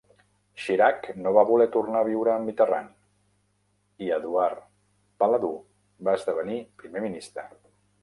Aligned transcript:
Chirac 0.61 1.03
no 1.25 1.33
va 1.37 1.43
voler 1.49 1.67
tornar 1.75 1.99
a 1.99 2.07
viure 2.07 2.31
amb 2.37 2.47
Mitterrand, 2.51 2.91
i 4.07 4.11
Edouard 4.19 4.67
Balladur 5.23 5.55
va 6.11 6.21
esdevenir 6.23 6.61
primer 6.85 7.09
ministre. 7.09 7.51